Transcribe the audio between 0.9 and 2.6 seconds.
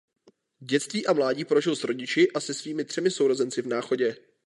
a mládí prožil s rodiči a se